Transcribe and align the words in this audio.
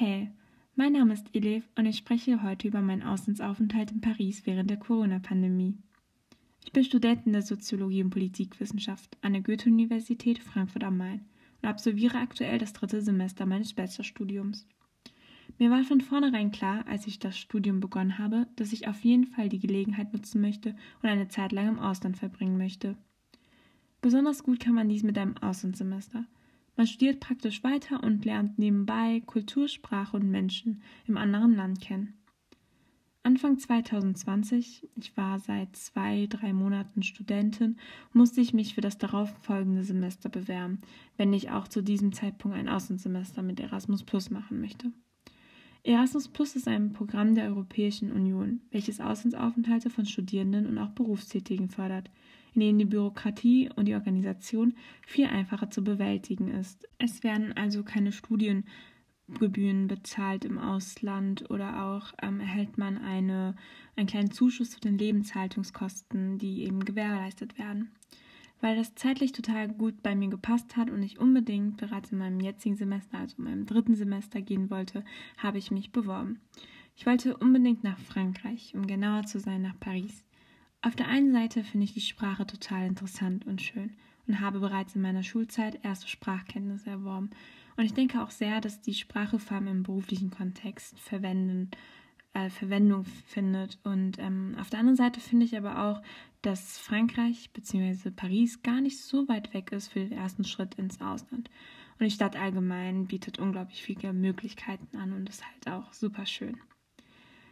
Hey, 0.00 0.30
mein 0.76 0.92
Name 0.92 1.12
ist 1.12 1.34
Elif 1.34 1.68
und 1.74 1.84
ich 1.84 1.96
spreche 1.96 2.40
heute 2.44 2.68
über 2.68 2.80
meinen 2.80 3.02
Auslandsaufenthalt 3.02 3.90
in 3.90 4.00
Paris 4.00 4.46
während 4.46 4.70
der 4.70 4.76
Corona-Pandemie. 4.76 5.76
Ich 6.64 6.70
bin 6.70 6.84
Studentin 6.84 7.32
der 7.32 7.42
Soziologie 7.42 8.04
und 8.04 8.10
Politikwissenschaft 8.10 9.18
an 9.22 9.32
der 9.32 9.42
Goethe-Universität 9.42 10.38
Frankfurt 10.38 10.84
am 10.84 10.98
Main 10.98 11.26
und 11.60 11.68
absolviere 11.68 12.18
aktuell 12.18 12.58
das 12.58 12.74
dritte 12.74 13.02
Semester 13.02 13.44
meines 13.44 13.74
Bachelorstudiums. 13.74 14.68
Mir 15.58 15.68
war 15.72 15.82
von 15.82 16.00
vornherein 16.00 16.52
klar, 16.52 16.86
als 16.86 17.08
ich 17.08 17.18
das 17.18 17.36
Studium 17.36 17.80
begonnen 17.80 18.18
habe, 18.18 18.46
dass 18.54 18.72
ich 18.72 18.86
auf 18.86 19.02
jeden 19.02 19.26
Fall 19.26 19.48
die 19.48 19.58
Gelegenheit 19.58 20.12
nutzen 20.12 20.40
möchte 20.40 20.76
und 21.02 21.08
eine 21.08 21.26
Zeit 21.26 21.50
lang 21.50 21.70
im 21.70 21.80
Ausland 21.80 22.16
verbringen 22.16 22.56
möchte. 22.56 22.96
Besonders 24.00 24.44
gut 24.44 24.60
kann 24.60 24.74
man 24.74 24.88
dies 24.88 25.02
mit 25.02 25.18
einem 25.18 25.36
Auslandssemester. 25.38 26.24
Man 26.78 26.86
studiert 26.86 27.18
praktisch 27.18 27.64
weiter 27.64 28.04
und 28.04 28.24
lernt 28.24 28.56
nebenbei 28.56 29.20
Kultur, 29.26 29.66
Sprache 29.66 30.16
und 30.16 30.30
Menschen 30.30 30.80
im 31.08 31.16
anderen 31.16 31.56
Land 31.56 31.80
kennen. 31.80 32.14
Anfang 33.24 33.58
2020, 33.58 34.88
ich 34.94 35.16
war 35.16 35.40
seit 35.40 35.74
zwei, 35.74 36.28
drei 36.28 36.52
Monaten 36.52 37.02
Studentin, 37.02 37.78
musste 38.12 38.40
ich 38.40 38.54
mich 38.54 38.76
für 38.76 38.80
das 38.80 38.96
darauffolgende 38.96 39.82
Semester 39.82 40.28
bewerben, 40.28 40.78
wenn 41.16 41.32
ich 41.32 41.50
auch 41.50 41.66
zu 41.66 41.82
diesem 41.82 42.12
Zeitpunkt 42.12 42.56
ein 42.56 42.68
Auslandssemester 42.68 43.42
mit 43.42 43.58
Erasmus 43.58 44.04
Plus 44.04 44.30
machen 44.30 44.60
möchte. 44.60 44.92
Erasmus 45.82 46.28
Plus 46.28 46.54
ist 46.54 46.68
ein 46.68 46.92
Programm 46.92 47.34
der 47.34 47.46
Europäischen 47.46 48.12
Union, 48.12 48.60
welches 48.70 49.00
Auslandsaufenthalte 49.00 49.90
von 49.90 50.06
Studierenden 50.06 50.66
und 50.66 50.78
auch 50.78 50.90
Berufstätigen 50.90 51.70
fördert, 51.70 52.08
denen 52.60 52.78
die 52.78 52.84
Bürokratie 52.84 53.70
und 53.74 53.86
die 53.86 53.94
Organisation 53.94 54.74
viel 55.06 55.26
einfacher 55.26 55.70
zu 55.70 55.82
bewältigen 55.82 56.48
ist. 56.48 56.88
Es 56.98 57.22
werden 57.22 57.52
also 57.56 57.82
keine 57.82 58.12
Studiengebühren 58.12 59.88
bezahlt 59.88 60.44
im 60.44 60.58
Ausland 60.58 61.50
oder 61.50 61.84
auch 61.84 62.12
ähm, 62.22 62.40
erhält 62.40 62.78
man 62.78 62.98
eine, 62.98 63.54
einen 63.96 64.06
kleinen 64.06 64.30
Zuschuss 64.30 64.70
zu 64.70 64.80
den 64.80 64.98
Lebenshaltungskosten, 64.98 66.38
die 66.38 66.64
eben 66.64 66.84
gewährleistet 66.84 67.58
werden. 67.58 67.92
Weil 68.60 68.76
das 68.76 68.94
zeitlich 68.96 69.32
total 69.32 69.68
gut 69.68 70.02
bei 70.02 70.16
mir 70.16 70.28
gepasst 70.28 70.76
hat 70.76 70.90
und 70.90 71.02
ich 71.02 71.20
unbedingt 71.20 71.76
bereits 71.76 72.10
in 72.10 72.18
meinem 72.18 72.40
jetzigen 72.40 72.74
Semester, 72.74 73.18
also 73.18 73.36
in 73.38 73.44
meinem 73.44 73.66
dritten 73.66 73.94
Semester 73.94 74.40
gehen 74.40 74.68
wollte, 74.68 75.04
habe 75.36 75.58
ich 75.58 75.70
mich 75.70 75.92
beworben. 75.92 76.40
Ich 76.96 77.06
wollte 77.06 77.36
unbedingt 77.36 77.84
nach 77.84 77.98
Frankreich, 78.00 78.74
um 78.74 78.84
genauer 78.88 79.22
zu 79.24 79.38
sein, 79.38 79.62
nach 79.62 79.78
Paris. 79.78 80.24
Auf 80.80 80.94
der 80.94 81.08
einen 81.08 81.32
Seite 81.32 81.64
finde 81.64 81.84
ich 81.84 81.94
die 81.94 82.00
Sprache 82.00 82.46
total 82.46 82.86
interessant 82.86 83.46
und 83.46 83.60
schön 83.60 83.96
und 84.28 84.40
habe 84.40 84.60
bereits 84.60 84.94
in 84.94 85.02
meiner 85.02 85.24
Schulzeit 85.24 85.84
erste 85.84 86.06
Sprachkenntnisse 86.06 86.90
erworben. 86.90 87.30
Und 87.76 87.84
ich 87.84 87.94
denke 87.94 88.22
auch 88.22 88.30
sehr, 88.30 88.60
dass 88.60 88.80
die 88.80 88.94
Sprache 88.94 89.38
vor 89.38 89.56
allem 89.56 89.68
im 89.68 89.82
beruflichen 89.82 90.30
Kontext 90.30 90.98
verwenden, 91.00 91.70
äh, 92.32 92.50
Verwendung 92.50 93.04
findet. 93.04 93.78
Und 93.82 94.18
ähm, 94.18 94.54
auf 94.60 94.70
der 94.70 94.78
anderen 94.78 94.96
Seite 94.96 95.20
finde 95.20 95.46
ich 95.46 95.56
aber 95.56 95.84
auch, 95.84 96.02
dass 96.42 96.78
Frankreich 96.78 97.50
bzw. 97.52 98.10
Paris 98.10 98.62
gar 98.62 98.80
nicht 98.80 99.00
so 99.00 99.26
weit 99.28 99.54
weg 99.54 99.72
ist 99.72 99.88
für 99.88 100.00
den 100.00 100.12
ersten 100.12 100.44
Schritt 100.44 100.76
ins 100.76 101.00
Ausland. 101.00 101.50
Und 101.98 102.06
die 102.06 102.14
Stadt 102.14 102.36
allgemein 102.36 103.06
bietet 103.06 103.40
unglaublich 103.40 103.82
viele 103.82 104.12
Möglichkeiten 104.12 104.96
an 104.96 105.12
und 105.12 105.28
ist 105.28 105.44
halt 105.44 105.68
auch 105.68 105.92
super 105.92 106.26
schön. 106.26 106.56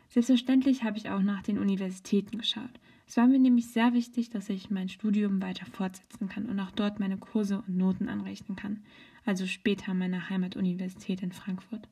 Selbstverständlich 0.09 0.85
habe 0.85 0.99
ich 0.99 1.11
auch 1.11 1.23
nach 1.23 1.43
den 1.43 1.59
Universitäten 1.59 2.39
geschaut. 2.39 2.81
Es 3.07 3.17
war 3.17 3.27
mir 3.27 3.39
nämlich 3.39 3.69
sehr 3.69 3.93
wichtig, 3.95 4.31
dass 4.31 4.49
ich 4.49 4.71
mein 4.71 4.89
Studium 4.89 5.41
weiter 5.41 5.65
fortsetzen 5.67 6.29
kann 6.29 6.47
und 6.47 6.59
auch 6.59 6.73
dort 6.73 6.99
meine 6.99 7.17
Kurse 7.17 7.59
und 7.59 7.77
Noten 7.77 8.09
anrechnen 8.09 8.57
kann, 8.57 8.83
also 9.25 9.47
später 9.47 9.93
an 9.93 9.99
meiner 9.99 10.29
Heimatuniversität 10.29 11.23
in 11.23 11.33
Frankfurt. 11.33 11.89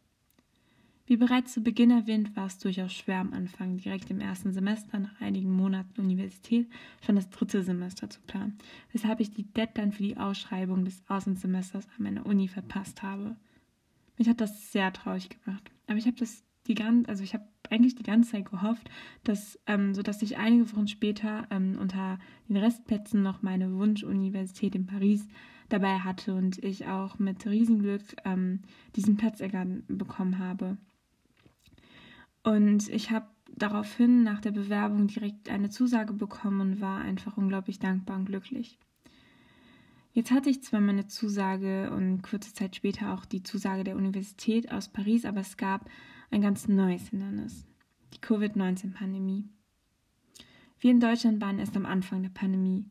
Wie 1.07 1.17
bereits 1.19 1.53
zu 1.53 1.61
Beginn 1.61 1.91
erwähnt, 1.91 2.35
war 2.35 2.47
es 2.47 2.59
durchaus 2.59 2.93
schwer 2.95 3.19
am 3.19 3.35
Anfang, 3.35 3.77
direkt 3.77 4.11
im 4.11 4.21
ersten 4.21 4.53
Semester 4.53 4.99
nach 4.99 5.21
einigen 5.21 5.53
Monaten 5.53 6.01
Universität 6.01 6.67
schon 7.05 7.17
das 7.17 7.29
dritte 7.29 7.63
Semester 7.63 8.09
zu 8.09 8.21
planen, 8.23 8.57
weshalb 8.91 9.21
ich 9.21 9.31
die 9.31 9.45
Deadline 9.45 9.93
für 9.93 10.03
die 10.03 10.17
Ausschreibung 10.17 10.85
des 10.85 11.03
Außensemesters 11.09 11.87
an 11.97 12.05
meiner 12.05 12.25
Uni 12.25 12.49
verpasst 12.49 13.03
habe. 13.03 13.37
Mich 14.17 14.29
hat 14.29 14.41
das 14.41 14.73
sehr 14.73 14.93
traurig 14.95 15.29
gemacht, 15.29 15.71
aber 15.87 15.99
ich 15.99 16.07
habe 16.07 16.17
das 16.17 16.43
die 16.67 16.75
ganze, 16.75 17.09
also 17.11 17.23
ich 17.23 17.35
habe 17.35 17.45
eigentlich 17.71 17.95
die 17.95 18.03
ganze 18.03 18.33
Zeit 18.33 18.51
gehofft, 18.51 18.91
dass, 19.25 19.59
ähm, 19.67 19.95
sodass 19.95 20.23
ich 20.23 20.37
einige 20.37 20.71
Wochen 20.73 20.89
später 20.89 21.47
ähm, 21.51 21.79
unter 21.81 22.19
den 22.49 22.57
Restplätzen 22.57 23.23
noch 23.23 23.43
meine 23.43 23.73
Wunschuniversität 23.75 24.75
in 24.75 24.87
Paris 24.87 25.27
dabei 25.69 25.99
hatte 26.01 26.35
und 26.35 26.63
ich 26.63 26.87
auch 26.87 27.19
mit 27.19 27.47
Riesenglück 27.47 28.03
ähm, 28.25 28.61
diesen 28.97 29.17
Platz 29.17 29.39
bekommen 29.89 30.39
habe. 30.39 30.77
Und 32.43 32.89
ich 32.91 33.11
habe 33.11 33.27
daraufhin 33.57 34.23
nach 34.23 34.41
der 34.41 34.51
Bewerbung 34.51 35.07
direkt 35.07 35.49
eine 35.49 35.71
Zusage 35.71 36.13
bekommen 36.13 36.61
und 36.61 36.81
war 36.81 37.01
einfach 37.01 37.37
unglaublich 37.37 37.79
dankbar 37.79 38.17
und 38.17 38.27
glücklich. 38.27 38.79
Jetzt 40.13 40.31
hatte 40.31 40.51
ich 40.51 40.63
zwar 40.63 40.81
meine 40.81 41.07
Zusage 41.09 41.91
und 41.91 42.23
kurze 42.23 42.53
Zeit 42.53 42.77
später 42.77 43.13
auch 43.15 43.25
die 43.25 43.43
Zusage 43.43 43.83
der 43.83 43.97
Universität 43.97 44.71
aus 44.71 44.89
Paris, 44.89 45.25
aber 45.25 45.41
es 45.41 45.57
gab 45.57 45.89
ein 46.31 46.43
ganz 46.43 46.69
neues 46.69 47.09
Hindernis, 47.09 47.67
die 48.13 48.21
Covid-19-Pandemie. 48.21 49.49
Wir 50.81 50.91
in 50.91 51.01
Deutschland 51.01 51.41
waren 51.41 51.59
erst 51.59 51.77
am 51.77 51.87
Anfang 51.87 52.23
der 52.23 52.31
Pandemie. 52.31 52.85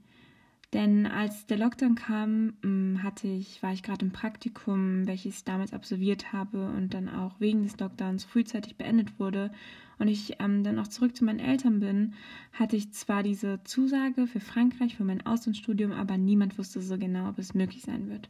Denn 0.73 1.05
als 1.05 1.45
der 1.45 1.57
Lockdown 1.57 1.93
kam, 1.93 2.53
mm, 2.63 3.03
hatte 3.03 3.27
ich, 3.27 3.61
war 3.61 3.73
ich 3.73 3.83
gerade 3.83 4.03
im 4.05 4.11
Praktikum, 4.11 5.05
welches 5.05 5.38
ich 5.38 5.43
damals 5.43 5.72
absolviert 5.72 6.33
habe 6.33 6.69
und 6.69 6.95
dann 6.95 7.07
auch 7.07 7.39
wegen 7.39 7.61
des 7.61 7.77
Lockdowns 7.77 8.23
frühzeitig 8.23 8.75
beendet 8.75 9.19
wurde 9.19 9.51
und 9.99 10.07
ich 10.07 10.38
ähm, 10.39 10.63
dann 10.63 10.79
auch 10.79 10.88
zurück 10.88 11.16
zu 11.16 11.25
meinen 11.25 11.39
Eltern 11.39 11.79
bin, 11.79 12.16
hatte 12.51 12.75
ich 12.75 12.91
zwar 12.91 13.22
diese 13.22 13.63
Zusage 13.63 14.25
für 14.25 14.39
Frankreich 14.39 14.95
für 14.95 15.03
mein 15.03 15.23
Auslandsstudium, 15.23 15.91
aber 15.91 16.17
niemand 16.17 16.57
wusste 16.57 16.81
so 16.81 16.97
genau, 16.97 17.29
ob 17.29 17.38
es 17.38 17.53
möglich 17.53 17.83
sein 17.83 18.09
wird. 18.09 18.29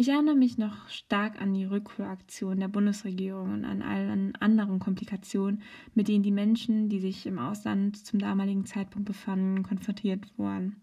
Ich 0.00 0.08
erinnere 0.08 0.34
mich 0.34 0.56
noch 0.56 0.88
stark 0.88 1.42
an 1.42 1.52
die 1.52 1.66
Rückholaktion 1.66 2.58
der 2.58 2.68
Bundesregierung 2.68 3.52
und 3.52 3.66
an 3.66 3.82
allen 3.82 4.34
anderen 4.36 4.78
Komplikationen, 4.78 5.60
mit 5.94 6.08
denen 6.08 6.22
die 6.22 6.30
Menschen, 6.30 6.88
die 6.88 7.00
sich 7.00 7.26
im 7.26 7.38
Ausland 7.38 7.98
zum 7.98 8.18
damaligen 8.18 8.64
Zeitpunkt 8.64 9.06
befanden, 9.06 9.62
konfrontiert 9.62 10.38
wurden. 10.38 10.80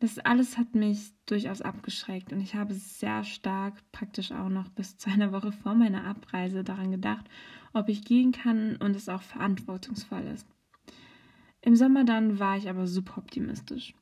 Das 0.00 0.18
alles 0.18 0.58
hat 0.58 0.74
mich 0.74 1.12
durchaus 1.26 1.62
abgeschreckt 1.62 2.32
und 2.32 2.40
ich 2.40 2.56
habe 2.56 2.74
sehr 2.74 3.22
stark, 3.22 3.74
praktisch 3.92 4.32
auch 4.32 4.48
noch 4.48 4.70
bis 4.70 4.96
zu 4.96 5.08
einer 5.08 5.30
Woche 5.30 5.52
vor 5.52 5.76
meiner 5.76 6.02
Abreise 6.02 6.64
daran 6.64 6.90
gedacht, 6.90 7.28
ob 7.74 7.88
ich 7.88 8.04
gehen 8.04 8.32
kann 8.32 8.74
und 8.78 8.96
es 8.96 9.08
auch 9.08 9.22
verantwortungsvoll 9.22 10.24
ist. 10.34 10.48
Im 11.60 11.76
Sommer 11.76 12.02
dann 12.02 12.40
war 12.40 12.56
ich 12.56 12.68
aber 12.68 12.88
super 12.88 13.18
optimistisch. 13.18 13.94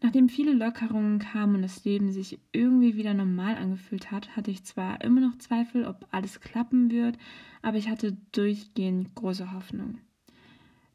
Nachdem 0.00 0.28
viele 0.28 0.52
Lockerungen 0.52 1.18
kamen 1.18 1.56
und 1.56 1.62
das 1.62 1.84
Leben 1.84 2.12
sich 2.12 2.38
irgendwie 2.52 2.96
wieder 2.96 3.14
normal 3.14 3.56
angefühlt 3.56 4.12
hat, 4.12 4.36
hatte 4.36 4.50
ich 4.50 4.64
zwar 4.64 5.00
immer 5.02 5.20
noch 5.20 5.38
Zweifel, 5.38 5.84
ob 5.86 6.06
alles 6.12 6.40
klappen 6.40 6.90
wird, 6.90 7.18
aber 7.62 7.78
ich 7.78 7.88
hatte 7.88 8.16
durchgehend 8.32 9.14
große 9.16 9.52
Hoffnung. 9.52 9.98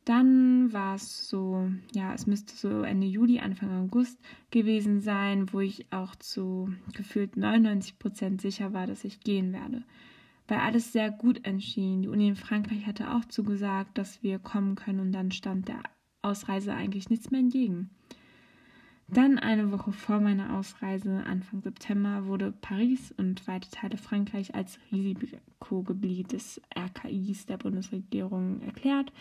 Dann 0.06 0.74
war 0.74 0.96
es 0.96 1.30
so, 1.30 1.70
ja, 1.94 2.14
es 2.14 2.28
müsste 2.28 2.56
so 2.56 2.82
Ende 2.82 3.08
Juli, 3.08 3.40
Anfang 3.40 3.86
August 3.86 4.20
gewesen 4.52 5.00
sein, 5.00 5.52
wo 5.54 5.62
ich 5.62 5.92
auch 5.94 6.16
zu 6.16 6.74
gefühlt 6.94 7.38
99 7.38 8.00
Prozent 8.00 8.42
sicher 8.42 8.74
war, 8.74 8.86
dass 8.86 9.06
ich 9.06 9.22
gehen 9.22 9.54
werde. 9.54 9.84
Weil 10.48 10.58
alles 10.60 10.92
sehr 10.92 11.10
gut 11.10 11.46
erschien. 11.46 12.02
Die 12.02 12.10
Uni 12.10 12.28
in 12.28 12.36
Frankreich 12.36 12.86
hatte 12.86 13.14
auch 13.14 13.24
zugesagt, 13.26 13.98
dass 13.98 14.22
wir 14.24 14.40
kommen 14.40 14.76
können 14.76 15.00
und 15.00 15.14
dann 15.14 15.32
stand 15.32 15.70
der 15.70 15.82
Ausreise 16.22 16.74
eigentlich 16.74 17.10
nichts 17.10 17.32
mehr 17.32 17.40
entgegen. 17.40 17.90
Dann 19.10 19.38
eine 19.38 19.72
Woche 19.72 19.92
vor 19.92 20.20
meiner 20.20 20.58
Ausreise, 20.58 21.24
Anfang 21.26 21.62
September, 21.62 22.26
wurde 22.26 22.52
Paris 22.52 23.14
und 23.18 23.46
weite 23.48 23.70
Teile 23.70 23.98
Frankreich 23.98 24.56
als 24.56 24.80
Risikogebiet 24.92 26.32
des 26.32 26.62
RKIs 26.76 27.46
der 27.46 27.58
Bundesregierung 27.58 28.62
erklärt 28.62 29.12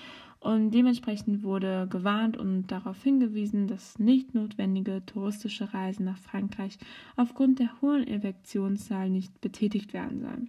und 0.42 0.72
dementsprechend 0.72 1.42
wurde 1.42 1.86
gewarnt 1.88 2.36
und 2.36 2.66
darauf 2.68 3.02
hingewiesen, 3.02 3.68
dass 3.68 3.98
nicht 3.98 4.34
notwendige 4.34 5.04
touristische 5.06 5.72
Reisen 5.72 6.04
nach 6.04 6.18
Frankreich 6.18 6.78
aufgrund 7.16 7.58
der 7.58 7.80
hohen 7.80 8.02
Infektionszahl 8.04 9.08
nicht 9.08 9.40
betätigt 9.40 9.92
werden 9.92 10.20
sollen. 10.20 10.48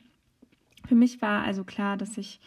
Für 0.88 0.96
mich 0.96 1.22
war 1.22 1.44
also 1.44 1.64
klar, 1.64 1.96
dass 1.96 2.18
ich 2.18 2.40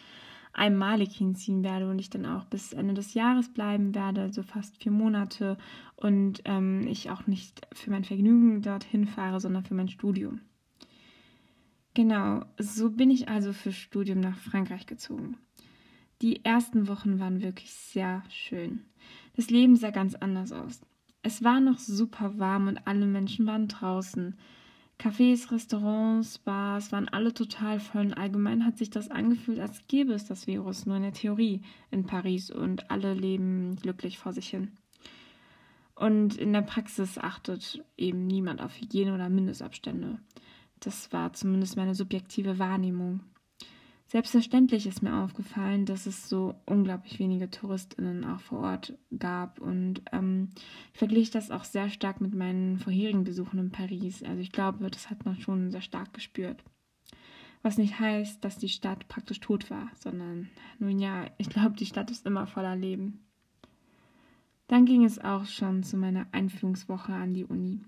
einmalig 0.57 1.15
hinziehen 1.15 1.63
werde 1.63 1.89
und 1.89 1.99
ich 1.99 2.09
dann 2.09 2.25
auch 2.25 2.45
bis 2.45 2.73
Ende 2.73 2.93
des 2.93 3.13
Jahres 3.13 3.49
bleiben 3.49 3.93
werde, 3.93 4.21
also 4.21 4.43
fast 4.43 4.81
vier 4.81 4.91
Monate 4.91 5.57
und 5.95 6.41
ähm, 6.45 6.87
ich 6.87 7.09
auch 7.11 7.27
nicht 7.27 7.67
für 7.73 7.91
mein 7.91 8.03
Vergnügen 8.03 8.61
dorthin 8.61 9.05
fahre, 9.05 9.39
sondern 9.39 9.63
für 9.63 9.75
mein 9.75 9.89
Studium. 9.89 10.41
Genau, 11.93 12.45
so 12.59 12.91
bin 12.91 13.09
ich 13.09 13.29
also 13.29 13.53
für 13.53 13.71
Studium 13.71 14.19
nach 14.19 14.37
Frankreich 14.37 14.85
gezogen. 14.85 15.37
Die 16.21 16.43
ersten 16.43 16.87
Wochen 16.87 17.19
waren 17.19 17.41
wirklich 17.41 17.71
sehr 17.71 18.23
schön. 18.29 18.85
Das 19.35 19.49
Leben 19.49 19.75
sah 19.75 19.91
ganz 19.91 20.15
anders 20.15 20.51
aus. 20.51 20.81
Es 21.21 21.43
war 21.43 21.59
noch 21.59 21.77
super 21.77 22.39
warm 22.39 22.67
und 22.67 22.87
alle 22.87 23.05
Menschen 23.05 23.45
waren 23.45 23.67
draußen. 23.67 24.35
Cafés, 24.99 25.51
Restaurants, 25.51 26.39
Bars 26.39 26.91
waren 26.91 27.07
alle 27.07 27.31
total 27.31 27.79
voll 27.79 28.07
und 28.07 28.13
allgemein 28.13 28.65
hat 28.65 28.79
sich 28.79 28.89
das 28.89 29.11
angefühlt, 29.11 29.59
als 29.59 29.87
gäbe 29.87 30.13
es 30.13 30.25
das 30.25 30.47
Virus 30.47 30.87
nur 30.87 30.97
in 30.97 31.03
der 31.03 31.13
Theorie 31.13 31.61
in 31.91 32.05
Paris 32.05 32.49
und 32.49 32.89
alle 32.89 33.13
leben 33.13 33.75
glücklich 33.75 34.17
vor 34.17 34.33
sich 34.33 34.49
hin. 34.49 34.71
Und 35.93 36.37
in 36.37 36.51
der 36.51 36.61
Praxis 36.61 37.17
achtet 37.17 37.83
eben 37.95 38.25
niemand 38.25 38.61
auf 38.61 38.79
Hygiene 38.79 39.13
oder 39.13 39.29
Mindestabstände. 39.29 40.19
Das 40.79 41.11
war 41.11 41.33
zumindest 41.33 41.75
meine 41.75 41.95
subjektive 41.95 42.59
Wahrnehmung. 42.59 43.21
Selbstverständlich 44.09 44.87
ist 44.87 45.03
mir 45.03 45.21
aufgefallen, 45.21 45.85
dass 45.85 46.05
es 46.05 46.29
so 46.29 46.55
unglaublich 46.65 47.19
wenige 47.19 47.51
TouristInnen 47.51 48.23
auch 48.23 48.39
vor 48.39 48.59
Ort 48.59 48.97
gab. 49.17 49.59
Und 49.59 50.01
ähm, 50.13 50.51
ich 50.93 50.99
vergliche 50.99 51.33
das 51.33 51.51
auch 51.51 51.65
sehr 51.65 51.89
stark 51.89 52.21
mit 52.21 52.33
meinen 52.33 52.79
vorherigen 52.79 53.25
Besuchen 53.25 53.59
in 53.59 53.71
Paris. 53.71 54.23
Also 54.23 54.39
ich 54.39 54.53
glaube, 54.53 54.89
das 54.89 55.09
hat 55.09 55.25
man 55.25 55.37
schon 55.41 55.71
sehr 55.71 55.81
stark 55.81 56.13
gespürt. 56.13 56.63
Was 57.63 57.77
nicht 57.77 57.99
heißt, 57.99 58.41
dass 58.45 58.57
die 58.57 58.69
Stadt 58.69 59.09
praktisch 59.09 59.41
tot 59.41 59.69
war, 59.69 59.89
sondern 59.95 60.49
nun 60.79 60.99
ja, 60.99 61.25
ich 61.37 61.49
glaube, 61.49 61.75
die 61.75 61.85
Stadt 61.85 62.09
ist 62.09 62.25
immer 62.25 62.47
voller 62.47 62.77
Leben. 62.77 63.25
Dann 64.67 64.85
ging 64.85 65.03
es 65.03 65.19
auch 65.19 65.45
schon 65.45 65.83
zu 65.83 65.97
meiner 65.97 66.27
Einführungswoche 66.31 67.11
an 67.11 67.33
die 67.33 67.45
Uni. 67.45 67.81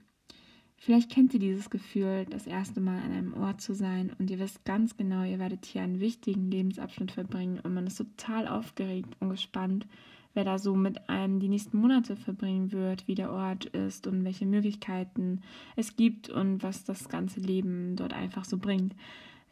Vielleicht 0.82 1.12
kennt 1.12 1.34
ihr 1.34 1.42
dieses 1.42 1.70
Gefühl, 1.70 2.26
das 2.30 2.48
erste 2.48 2.80
Mal 2.80 3.00
an 3.00 3.12
einem 3.12 3.34
Ort 3.34 3.60
zu 3.60 3.74
sein 3.74 4.16
und 4.18 4.30
ihr 4.32 4.40
wisst 4.40 4.64
ganz 4.64 4.96
genau, 4.96 5.24
ihr 5.24 5.38
werdet 5.38 5.66
hier 5.66 5.82
einen 5.82 6.00
wichtigen 6.00 6.50
Lebensabschnitt 6.50 7.12
verbringen 7.12 7.60
und 7.60 7.74
man 7.74 7.86
ist 7.86 7.98
total 7.98 8.48
aufgeregt 8.48 9.14
und 9.20 9.30
gespannt, 9.30 9.86
wer 10.34 10.46
da 10.46 10.58
so 10.58 10.76
mit 10.76 11.10
einem 11.10 11.42
die 11.42 11.50
nächsten 11.50 11.78
Monate 11.78 12.16
verbringen 12.16 12.72
wird, 12.72 13.10
wie 13.10 13.16
der 13.16 13.32
Ort 13.32 13.66
ist 13.66 14.08
und 14.08 14.24
welche 14.24 14.46
Möglichkeiten 14.46 15.42
es 15.76 15.98
gibt 15.98 16.30
und 16.30 16.64
was 16.64 16.86
das 16.86 17.10
ganze 17.10 17.42
Leben 17.42 17.98
dort 17.98 18.14
einfach 18.14 18.46
so 18.46 18.58
bringt. 18.58 18.96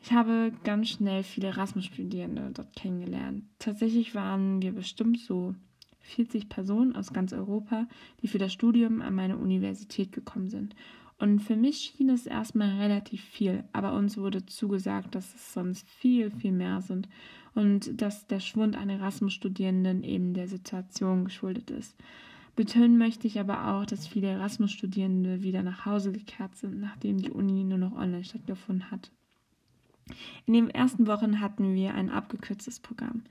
Ich 0.01 0.13
habe 0.13 0.53
ganz 0.63 0.87
schnell 0.87 1.23
viele 1.23 1.49
Erasmus-Studierende 1.49 2.51
dort 2.53 2.73
kennengelernt. 2.73 3.43
Tatsächlich 3.59 4.15
waren 4.15 4.61
wir 4.61 4.71
bestimmt 4.71 5.19
so 5.19 5.55
40 5.99 6.47
Personen 6.47 6.95
aus 6.95 7.11
ganz 7.11 7.33
Europa, 7.33 7.85
die 8.21 8.29
für 8.29 8.37
das 8.37 8.53
Studium 8.53 9.01
an 9.01 9.13
meine 9.13 9.37
Universität 9.37 10.13
gekommen 10.13 10.49
sind. 10.49 10.73
Und 11.19 11.39
für 11.39 11.55
mich 11.55 11.93
schien 11.95 12.09
es 12.09 12.27
erstmal 12.27 12.77
relativ 12.77 13.23
viel, 13.23 13.63
aber 13.73 13.93
uns 13.93 14.17
wurde 14.17 14.45
zugesagt, 14.45 15.15
dass 15.15 15.33
es 15.33 15.53
sonst 15.53 15.87
viel, 15.89 16.29
viel 16.29 16.51
mehr 16.51 16.81
sind 16.81 17.09
und 17.55 17.99
dass 17.99 18.27
der 18.27 18.39
Schwund 18.39 18.77
an 18.77 18.89
Erasmus-Studierenden 18.89 20.03
eben 20.03 20.35
der 20.35 20.47
Situation 20.47 21.25
geschuldet 21.25 21.71
ist. 21.71 21.95
Betonen 22.55 22.97
möchte 22.97 23.25
ich 23.25 23.39
aber 23.39 23.67
auch, 23.67 23.85
dass 23.85 24.07
viele 24.07 24.27
Erasmus-Studierende 24.27 25.41
wieder 25.41 25.63
nach 25.63 25.85
Hause 25.85 26.11
gekehrt 26.11 26.55
sind, 26.55 26.79
nachdem 26.79 27.17
die 27.17 27.31
Uni 27.31 27.63
nur 27.63 27.79
noch 27.79 27.93
online 27.93 28.23
stattgefunden 28.23 28.91
hat. 28.91 29.11
In 30.45 30.53
den 30.53 30.69
ersten 30.69 31.07
Wochen 31.07 31.41
hatten 31.41 31.73
wir 31.73 31.95
ein 31.95 32.09
abgekürztes 32.09 32.79
Programm 32.79 33.23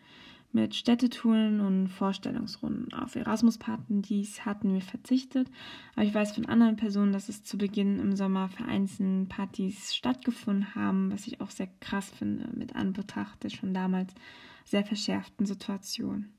mit 0.56 0.74
Städtetouren 0.74 1.60
und 1.60 1.88
Vorstellungsrunden. 1.88 2.94
Auf 2.94 3.14
Erasmus-Partys 3.14 4.46
hatten 4.46 4.72
wir 4.72 4.80
verzichtet, 4.80 5.50
aber 5.94 6.06
ich 6.06 6.14
weiß 6.14 6.34
von 6.34 6.46
anderen 6.46 6.76
Personen, 6.76 7.12
dass 7.12 7.28
es 7.28 7.44
zu 7.44 7.58
Beginn 7.58 7.98
im 7.98 8.16
Sommer 8.16 8.48
vereinzelt 8.48 9.28
Partys 9.28 9.94
stattgefunden 9.94 10.74
haben, 10.74 11.12
was 11.12 11.26
ich 11.26 11.42
auch 11.42 11.50
sehr 11.50 11.68
krass 11.80 12.10
finde, 12.10 12.48
mit 12.56 12.74
Anbetracht 12.74 13.44
der 13.44 13.50
schon 13.50 13.74
damals 13.74 14.14
sehr 14.64 14.82
verschärften 14.82 15.44
Situation. 15.44 16.32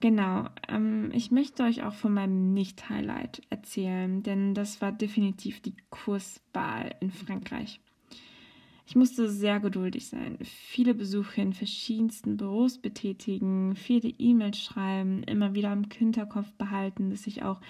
Genau, 0.00 0.50
ähm, 0.68 1.10
ich 1.14 1.30
möchte 1.30 1.62
euch 1.62 1.82
auch 1.82 1.94
von 1.94 2.12
meinem 2.12 2.52
Nicht-Highlight 2.52 3.40
erzählen, 3.48 4.22
denn 4.22 4.52
das 4.52 4.82
war 4.82 4.92
definitiv 4.92 5.62
die 5.62 5.74
Kurswahl 5.88 6.94
in 7.00 7.10
Frankreich. 7.10 7.80
Ich 8.88 8.96
musste 8.96 9.28
sehr 9.28 9.60
geduldig 9.60 10.06
sein, 10.06 10.38
viele 10.40 10.94
Besuche 10.94 11.42
in 11.42 11.52
verschiedensten 11.52 12.38
Büros 12.38 12.78
betätigen, 12.78 13.76
viele 13.76 14.08
E-Mails 14.08 14.58
schreiben, 14.64 15.22
immer 15.24 15.54
wieder 15.54 15.74
im 15.74 15.84
Hinterkopf 15.92 16.50
behalten, 16.52 17.10
dass 17.10 17.26
ich 17.26 17.42
auch 17.42 17.60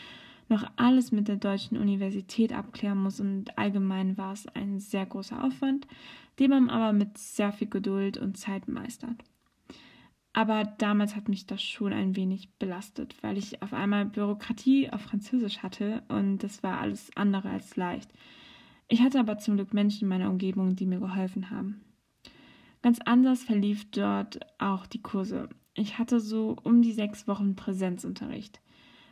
noch 0.48 0.70
alles 0.76 1.10
mit 1.10 1.26
der 1.26 1.34
deutschen 1.34 1.76
Universität 1.76 2.52
abklären 2.52 3.02
muss 3.02 3.18
und 3.18 3.58
allgemein 3.58 4.16
war 4.16 4.32
es 4.32 4.46
ein 4.54 4.78
sehr 4.78 5.06
großer 5.06 5.42
Aufwand, 5.42 5.88
den 6.38 6.50
man 6.50 6.70
aber 6.70 6.92
mit 6.92 7.18
sehr 7.18 7.50
viel 7.50 7.68
Geduld 7.68 8.16
und 8.16 8.38
Zeit 8.38 8.68
meistert. 8.68 9.16
Aber 10.34 10.62
damals 10.78 11.16
hat 11.16 11.28
mich 11.28 11.46
das 11.46 11.60
schon 11.60 11.92
ein 11.92 12.14
wenig 12.14 12.48
belastet, 12.60 13.16
weil 13.22 13.38
ich 13.38 13.60
auf 13.60 13.72
einmal 13.72 14.06
Bürokratie 14.06 14.88
auf 14.90 15.00
Französisch 15.00 15.64
hatte 15.64 16.04
und 16.06 16.44
das 16.44 16.62
war 16.62 16.78
alles 16.78 17.10
andere 17.16 17.50
als 17.50 17.74
leicht. 17.74 18.08
Ich 18.88 19.02
hatte 19.02 19.20
aber 19.20 19.38
zum 19.38 19.56
Glück 19.56 19.74
Menschen 19.74 20.04
in 20.04 20.08
meiner 20.08 20.30
Umgebung, 20.30 20.74
die 20.74 20.86
mir 20.86 20.98
geholfen 20.98 21.50
haben. 21.50 21.82
Ganz 22.82 22.98
anders 23.04 23.42
verlief 23.42 23.90
dort 23.90 24.40
auch 24.58 24.86
die 24.86 25.02
Kurse. 25.02 25.48
Ich 25.74 25.98
hatte 25.98 26.20
so 26.20 26.56
um 26.62 26.80
die 26.80 26.92
sechs 26.92 27.28
Wochen 27.28 27.54
Präsenzunterricht, 27.54 28.60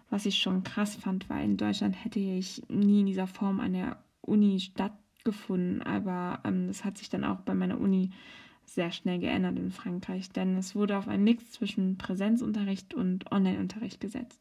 was 0.08 0.24
ich 0.24 0.38
schon 0.38 0.62
krass 0.62 0.96
fand, 0.96 1.28
weil 1.28 1.44
in 1.44 1.56
Deutschland 1.58 2.04
hätte 2.04 2.18
ich 2.18 2.62
nie 2.68 3.00
in 3.00 3.06
dieser 3.06 3.26
Form 3.26 3.60
an 3.60 3.74
der 3.74 4.02
Uni 4.22 4.60
stattgefunden. 4.60 5.82
Aber 5.82 6.40
ähm, 6.44 6.68
das 6.68 6.84
hat 6.84 6.96
sich 6.96 7.10
dann 7.10 7.24
auch 7.24 7.40
bei 7.40 7.54
meiner 7.54 7.78
Uni 7.78 8.10
sehr 8.64 8.90
schnell 8.90 9.18
geändert 9.18 9.58
in 9.58 9.70
Frankreich, 9.70 10.30
denn 10.30 10.56
es 10.56 10.74
wurde 10.74 10.96
auf 10.96 11.06
einen 11.06 11.22
Mix 11.22 11.52
zwischen 11.52 11.98
Präsenzunterricht 11.98 12.94
und 12.94 13.30
Onlineunterricht 13.30 14.00
gesetzt. 14.00 14.40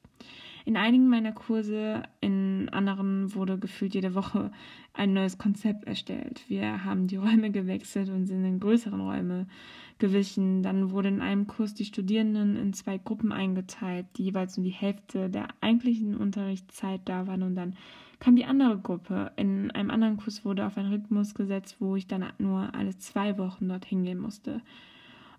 In 0.66 0.78
einigen 0.78 1.08
meiner 1.08 1.32
Kurse, 1.32 2.02
in 2.22 2.70
anderen 2.70 3.36
wurde 3.36 3.60
gefühlt 3.60 3.94
jede 3.94 4.16
Woche 4.16 4.52
ein 4.94 5.14
neues 5.14 5.38
Konzept 5.38 5.86
erstellt. 5.86 6.44
Wir 6.48 6.84
haben 6.84 7.06
die 7.06 7.18
Räume 7.18 7.52
gewechselt 7.52 8.10
und 8.10 8.26
sind 8.26 8.44
in 8.44 8.60
größeren 8.60 9.00
Räume 9.00 9.46
gewichen. 10.00 10.64
Dann 10.64 10.90
wurde 10.90 11.10
in 11.10 11.22
einem 11.22 11.46
Kurs 11.46 11.76
die 11.76 11.86
Studierenden 11.86 12.56
in 12.58 12.74
zwei 12.74 12.98
Gruppen 12.98 13.32
eingeteilt, 13.32 14.08
die 14.18 14.24
jeweils 14.24 14.58
nur 14.58 14.66
die 14.66 14.72
Hälfte 14.72 15.30
der 15.30 15.50
eigentlichen 15.62 16.16
Unterrichtszeit 16.16 17.02
da 17.06 17.28
waren 17.28 17.44
und 17.44 17.56
dann 17.56 17.76
kam 18.20 18.36
die 18.36 18.46
andere 18.46 18.80
Gruppe. 18.80 19.34
In 19.36 19.70
einem 19.70 19.92
anderen 19.92 20.18
Kurs 20.18 20.46
wurde 20.46 20.66
auf 20.66 20.78
einen 20.78 20.92
Rhythmus 20.92 21.36
gesetzt, 21.36 21.78
wo 21.80 21.96
ich 21.96 22.08
dann 22.08 22.26
nur 22.40 22.74
alle 22.74 22.98
zwei 22.98 23.38
Wochen 23.38 23.70
dorthin 23.70 24.04
gehen 24.04 24.20
musste. 24.20 24.62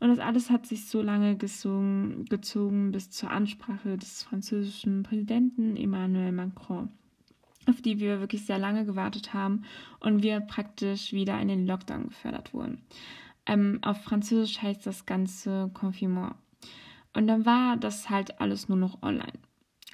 Und 0.01 0.09
das 0.09 0.19
alles 0.19 0.51
hat 0.51 0.67
sich 0.67 0.87
so 0.89 1.03
lange 1.03 1.37
gezogen, 1.37 2.25
gezogen 2.27 2.93
bis 2.93 3.11
zur 3.11 3.31
Ansprache 3.31 3.97
des 3.97 4.23
französischen 4.23 5.03
Präsidenten 5.03 5.77
Emmanuel 5.77 6.33
Macron, 6.33 6.91
auf 7.67 7.81
die 7.81 7.99
wir 7.99 8.21
wirklich 8.21 8.45
sehr 8.45 8.59
lange 8.59 8.85
gewartet 8.85 9.33
haben 9.33 9.63
und 10.01 10.23
wir 10.23 10.41
praktisch 10.41 11.13
wieder 11.13 11.41
in 11.41 11.49
den 11.49 11.67
Lockdown 11.67 12.09
gefördert 12.09 12.53
wurden. 12.53 12.83
Ähm, 13.47 13.79
auf 13.83 14.03
Französisch 14.03 14.61
heißt 14.61 14.87
das 14.87 15.07
Ganze 15.07 15.71
Confinement. 15.73 16.35
Und 17.15 17.29
dann 17.29 17.47
war 17.47 17.77
das 17.77 18.11
halt 18.11 18.41
alles 18.41 18.69
nur 18.69 18.77
noch 18.77 19.03
online. 19.03 19.33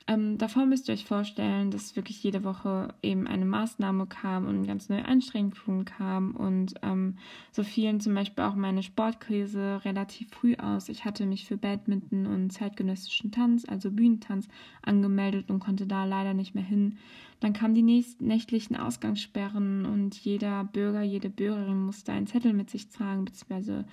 Ähm, 0.09 0.38
davor 0.38 0.66
müsst 0.66 0.88
ihr 0.88 0.94
euch 0.94 1.04
vorstellen, 1.04 1.71
dass 1.71 1.94
wirklich 1.97 2.23
jede 2.23 2.44
Woche 2.44 2.94
eben 3.02 3.26
eine 3.26 3.44
Maßnahme 3.44 4.06
kam 4.06 4.47
und 4.47 4.66
ganz 4.66 4.88
neue 4.88 5.04
Einschränkungen 5.04 5.85
kamen 5.85 6.32
und 6.32 6.75
ähm, 6.82 7.16
so 7.52 7.62
fielen 7.62 8.00
zum 8.00 8.14
Beispiel 8.14 8.44
auch 8.44 8.54
meine 8.54 8.82
Sportkrise 8.82 9.80
relativ 9.85 10.30
früh 10.30 10.56
aus. 10.56 10.88
Ich 10.88 11.04
hatte 11.04 11.25
mich 11.26 11.47
für 11.47 11.56
Badminton 11.56 12.26
und 12.26 12.50
zeitgenössischen 12.50 13.30
Tanz, 13.30 13.64
also 13.68 13.90
Bühnentanz, 13.90 14.49
angemeldet 14.82 15.50
und 15.50 15.61
konnte 15.61 15.87
da 15.87 16.04
leider 16.04 16.35
nicht 16.35 16.54
mehr 16.54 16.64
hin. 16.64 16.99
Dann 17.40 17.52
kamen 17.52 17.75
die 17.75 18.04
nächtlichen 18.21 18.76
Ausgangssperren 18.76 19.85
und 19.85 20.16
jeder 20.16 20.64
Bürger, 20.64 21.02
jede 21.02 21.28
Bürgerin 21.28 21.85
musste 21.85 22.12
einen 22.12 22.28
Zettel 22.28 22.52
mit 22.52 22.71
sich 22.71 22.88
tragen, 22.88 23.25
beziehungsweise 23.25 23.85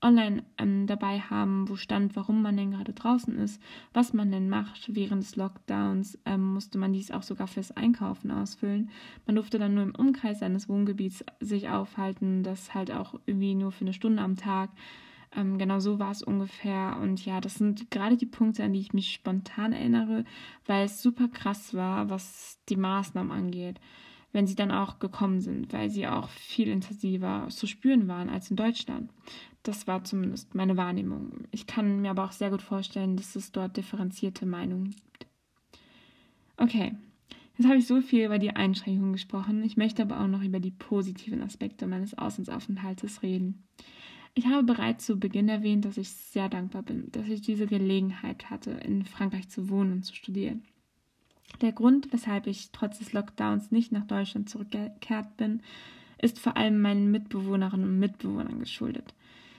online 0.00 0.44
ähm, 0.58 0.86
dabei 0.86 1.20
haben, 1.20 1.68
wo 1.68 1.76
stand, 1.76 2.14
warum 2.14 2.42
man 2.42 2.56
denn 2.56 2.70
gerade 2.70 2.92
draußen 2.92 3.36
ist, 3.38 3.60
was 3.92 4.12
man 4.12 4.30
denn 4.30 4.48
macht. 4.48 4.94
Während 4.94 5.22
des 5.22 5.36
Lockdowns 5.36 6.18
ähm, 6.24 6.54
musste 6.54 6.78
man 6.78 6.92
dies 6.92 7.10
auch 7.10 7.22
sogar 7.22 7.48
fürs 7.48 7.72
Einkaufen 7.72 8.30
ausfüllen. 8.30 8.90
Man 9.26 9.36
durfte 9.36 9.58
dann 9.58 9.74
nur 9.74 9.82
im 9.84 9.94
Umkreis 9.94 10.38
seines 10.38 10.68
Wohngebiets 10.68 11.24
sich 11.40 11.68
aufhalten, 11.68 12.42
das 12.42 12.74
halt 12.74 12.92
auch 12.92 13.14
irgendwie 13.26 13.54
nur 13.54 13.72
für 13.72 13.82
eine 13.82 13.92
Stunde 13.92 14.22
am 14.22 14.36
Tag. 14.36 14.70
Ähm, 15.34 15.58
genau 15.58 15.80
so 15.80 15.98
war 15.98 16.12
es 16.12 16.22
ungefähr. 16.22 16.98
Und 17.02 17.24
ja, 17.24 17.40
das 17.40 17.56
sind 17.56 17.90
gerade 17.90 18.16
die 18.16 18.26
Punkte, 18.26 18.62
an 18.62 18.72
die 18.72 18.80
ich 18.80 18.92
mich 18.92 19.12
spontan 19.12 19.72
erinnere, 19.72 20.24
weil 20.66 20.84
es 20.84 21.02
super 21.02 21.28
krass 21.28 21.74
war, 21.74 22.08
was 22.08 22.60
die 22.68 22.76
Maßnahmen 22.76 23.32
angeht 23.32 23.80
wenn 24.32 24.46
sie 24.46 24.54
dann 24.54 24.70
auch 24.70 24.98
gekommen 24.98 25.40
sind, 25.40 25.72
weil 25.72 25.90
sie 25.90 26.06
auch 26.06 26.28
viel 26.28 26.68
intensiver 26.68 27.46
zu 27.48 27.66
spüren 27.66 28.08
waren 28.08 28.28
als 28.28 28.50
in 28.50 28.56
Deutschland. 28.56 29.10
Das 29.62 29.86
war 29.86 30.04
zumindest 30.04 30.54
meine 30.54 30.76
Wahrnehmung. 30.76 31.44
Ich 31.50 31.66
kann 31.66 32.00
mir 32.00 32.10
aber 32.10 32.24
auch 32.24 32.32
sehr 32.32 32.50
gut 32.50 32.62
vorstellen, 32.62 33.16
dass 33.16 33.36
es 33.36 33.52
dort 33.52 33.76
differenzierte 33.76 34.46
Meinungen 34.46 34.90
gibt. 34.90 35.26
Okay, 36.56 36.94
jetzt 37.56 37.66
habe 37.66 37.78
ich 37.78 37.86
so 37.86 38.00
viel 38.00 38.24
über 38.24 38.38
die 38.38 38.50
Einschränkungen 38.50 39.12
gesprochen. 39.12 39.62
Ich 39.62 39.76
möchte 39.76 40.02
aber 40.02 40.20
auch 40.20 40.26
noch 40.26 40.42
über 40.42 40.60
die 40.60 40.70
positiven 40.70 41.42
Aspekte 41.42 41.86
meines 41.86 42.16
Auslandsaufenthaltes 42.16 43.22
reden. 43.22 43.64
Ich 44.34 44.46
habe 44.46 44.62
bereits 44.62 45.04
zu 45.04 45.18
Beginn 45.18 45.48
erwähnt, 45.48 45.84
dass 45.84 45.96
ich 45.96 46.10
sehr 46.10 46.48
dankbar 46.48 46.82
bin, 46.82 47.10
dass 47.10 47.28
ich 47.28 47.40
diese 47.40 47.66
Gelegenheit 47.66 48.50
hatte, 48.50 48.70
in 48.70 49.04
Frankreich 49.04 49.48
zu 49.48 49.68
wohnen 49.68 49.92
und 49.92 50.02
zu 50.04 50.14
studieren. 50.14 50.62
Der 51.60 51.72
Grund, 51.72 52.12
weshalb 52.12 52.46
ich 52.46 52.70
trotz 52.70 52.98
des 52.98 53.12
Lockdowns 53.12 53.70
nicht 53.70 53.90
nach 53.90 54.06
Deutschland 54.06 54.48
zurückgekehrt 54.48 55.36
bin, 55.36 55.62
ist 56.20 56.38
vor 56.38 56.56
allem 56.56 56.80
meinen 56.80 57.10
Mitbewohnerinnen 57.10 57.88
und 57.88 57.98
Mitbewohnern 57.98 58.58
geschuldet, 58.58 59.14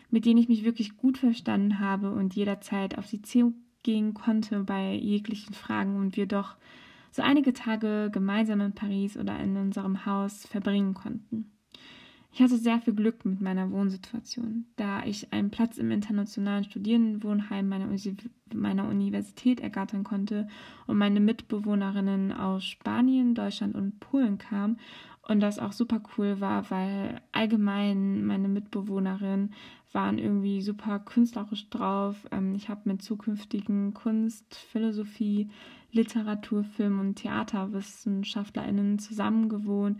mit 0.09 0.25
denen 0.25 0.39
ich 0.39 0.49
mich 0.49 0.63
wirklich 0.63 0.97
gut 0.97 1.17
verstanden 1.17 1.79
habe 1.79 2.11
und 2.11 2.35
jederzeit 2.35 2.97
auf 2.97 3.07
sie 3.07 3.21
zugehen 3.21 4.13
konnte 4.13 4.63
bei 4.63 4.93
jeglichen 4.95 5.53
Fragen 5.53 5.95
und 5.97 6.17
wir 6.17 6.25
doch 6.25 6.55
so 7.11 7.21
einige 7.21 7.53
Tage 7.53 8.09
gemeinsam 8.11 8.61
in 8.61 8.73
Paris 8.73 9.17
oder 9.17 9.39
in 9.39 9.57
unserem 9.57 10.05
Haus 10.05 10.45
verbringen 10.45 10.93
konnten. 10.93 11.51
Ich 12.31 12.41
hatte 12.41 12.57
sehr 12.57 12.79
viel 12.79 12.93
Glück 12.93 13.25
mit 13.25 13.41
meiner 13.41 13.71
Wohnsituation, 13.71 14.65
da 14.75 15.03
ich 15.03 15.33
einen 15.33 15.49
Platz 15.49 15.77
im 15.79 15.89
internationalen 15.89 16.63
Studierendenwohnheim 16.63 17.67
meiner, 17.67 17.89
meiner 18.53 18.87
Universität 18.87 19.59
ergattern 19.59 20.03
konnte 20.03 20.47
und 20.85 20.97
meine 20.97 21.19
Mitbewohnerinnen 21.19 22.31
aus 22.31 22.65
Spanien, 22.65 23.33
Deutschland 23.33 23.75
und 23.75 23.99
Polen 23.99 24.37
kamen 24.37 24.77
und 25.27 25.39
das 25.39 25.59
auch 25.59 25.71
super 25.71 26.01
cool 26.17 26.39
war, 26.39 26.69
weil 26.69 27.19
allgemein 27.31 28.25
meine 28.25 28.47
Mitbewohnerinnen 28.47 29.53
waren 29.91 30.17
irgendwie 30.17 30.61
super 30.61 30.99
künstlerisch 30.99 31.69
drauf. 31.69 32.15
Ähm, 32.31 32.55
ich 32.55 32.69
habe 32.69 32.81
mit 32.85 33.01
zukünftigen 33.01 33.93
Kunst, 33.93 34.55
Philosophie, 34.55 35.49
Literatur, 35.91 36.63
Film 36.63 36.99
und 36.99 37.15
TheaterwissenschaftlerInnen 37.15 38.99
zusammengewohnt 38.99 39.99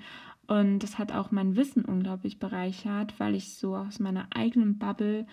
und 0.50 0.79
das 0.79 0.98
hat 0.98 1.12
auch 1.12 1.29
mein 1.29 1.55
Wissen 1.55 1.86
unglaublich 1.86 2.39
bereichert, 2.39 3.19
weil 3.19 3.36
ich 3.36 3.53
so 3.53 3.75
aus 3.75 4.00
meiner 4.00 4.25
eigenen 4.34 4.79
Bubble 4.79 5.27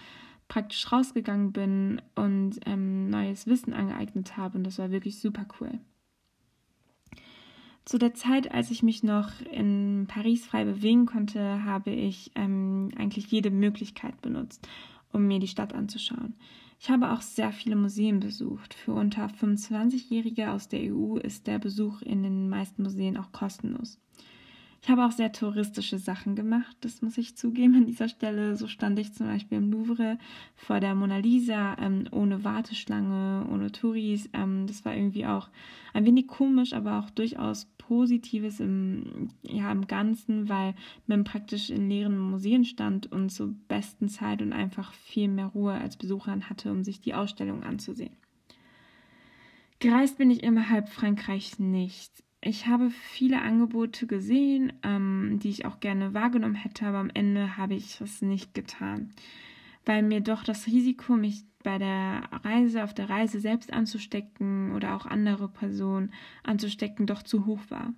praktisch 0.47 0.93
rausgegangen 0.93 1.53
bin 1.53 2.03
und 2.15 2.61
ähm, 2.67 3.09
neues 3.09 3.47
Wissen 3.47 3.73
angeeignet 3.73 4.37
habe. 4.37 4.59
Und 4.59 4.65
das 4.65 4.79
war 4.79 4.91
wirklich 4.91 5.19
super 5.19 5.47
cool. 5.59 5.81
Zu 7.87 7.99
der 7.99 8.14
Zeit, 8.14 8.52
als 8.52 8.73
ich 8.73 8.83
mich 8.83 9.05
noch 9.05 9.31
in 9.52 10.07
Paris 10.09 10.45
frei 10.45 10.64
bewegen 10.64 11.07
konnte, 11.07 11.62
habe 11.64 11.90
ich 11.90 12.33
ähm, 12.35 12.90
eigentlich 12.99 13.31
jede 13.31 13.52
Möglichkeit 13.52 14.21
benutzt, 14.21 14.69
um 15.12 15.28
mir 15.28 15.38
die 15.38 15.47
Stadt 15.47 15.73
anzuschauen. 15.73 16.35
Ich 16.81 16.90
habe 16.90 17.12
auch 17.12 17.23
sehr 17.23 17.52
viele 17.52 17.76
Museen 17.76 18.19
besucht. 18.19 18.75
Für 18.75 18.93
unter 18.93 19.26
25-Jährige 19.26 20.50
aus 20.50 20.66
der 20.69 20.93
EU 20.93 21.16
ist 21.19 21.47
der 21.47 21.61
Besuch 21.61 22.02
in 22.02 22.25
den 22.25 22.49
meisten 22.49 22.83
Museen 22.83 23.16
auch 23.16 23.31
kostenlos. 23.31 24.00
Ich 24.83 24.90
habe 24.90 25.04
auch 25.04 25.11
sehr 25.11 25.33
touristische 25.33 25.99
Sachen 25.99 26.37
gemacht, 26.37 26.76
das 26.80 27.02
muss 27.02 27.18
ich 27.18 27.37
zugeben 27.37 27.75
an 27.75 27.87
dieser 27.87 28.09
Stelle. 28.09 28.56
So 28.56 28.68
stand 28.68 28.99
ich 28.99 29.12
zum 29.12 29.26
Beispiel 29.26 29.59
im 29.59 29.73
Louvre 29.73 30.18
vor 30.54 30.78
der 30.80 30.95
Mona 30.95 31.18
Lisa, 31.18 31.76
ähm, 31.80 32.04
ohne 32.12 32.45
Warteschlange, 32.45 33.47
ohne 33.50 33.73
Touris. 33.73 34.28
Ähm, 34.33 34.66
das 34.66 34.85
war 34.85 34.95
irgendwie 34.95 35.26
auch 35.26 35.49
ein 35.92 36.04
wenig 36.04 36.28
komisch, 36.28 36.73
aber 36.73 36.99
auch 36.99 37.11
durchaus 37.11 37.64
Positives 37.78 38.61
im, 38.61 39.30
ja, 39.42 39.73
im 39.73 39.87
Ganzen, 39.87 40.49
weil 40.49 40.75
man 41.06 41.25
praktisch 41.25 41.71
in 41.71 41.88
leeren 41.88 42.18
Museen 42.18 42.64
stand 42.64 43.11
und 43.11 43.30
zur 43.30 43.54
besten 43.68 44.09
Zeit 44.09 44.42
und 44.42 44.52
einfach 44.52 44.92
viel 44.92 45.28
mehr 45.28 45.47
Ruhe 45.47 45.75
als 45.75 45.97
Besucherin 45.97 46.49
hatte, 46.49 46.71
um 46.71 46.85
sich 46.85 47.00
die 47.00 47.14
Ausstellung 47.14 47.62
anzusehen. 47.62 48.16
Gereist 49.78 50.16
bin 50.18 50.30
ich 50.30 50.42
innerhalb 50.42 50.88
Frankreichs 50.88 51.59
nicht. 51.59 52.12
Ich 52.49 52.69
habe 52.69 52.91
viele 52.91 53.43
Angebote 53.43 54.07
gesehen, 54.07 54.73
ähm, 54.85 55.41
die 55.43 55.49
ich 55.49 55.67
auch 55.67 55.81
gerne 55.81 56.15
wahrgenommen 56.15 56.55
hätte, 56.55 56.87
aber 56.87 56.99
am 56.99 57.11
Ende 57.12 57.57
habe 57.57 57.75
ich 57.75 58.00
es 58.00 58.23
nicht 58.23 58.55
getan, 58.55 59.12
weil 59.85 60.05
mir 60.05 60.21
doch 60.21 60.45
das 60.45 60.69
Risiko, 60.69 61.17
mich 61.17 61.43
bei 61.65 61.79
der 61.79 62.23
Reise, 62.45 62.85
auf 62.85 62.95
der 62.95 63.11
Reise 63.11 63.41
selbst 63.41 63.73
anzustecken 63.73 64.71
oder 64.76 64.95
auch 64.95 65.07
andere 65.07 65.49
Personen 65.49 66.12
anzustecken, 66.45 67.09
doch 67.09 67.25
zu 67.25 67.47
hoch 67.47 67.62
war. 67.69 67.93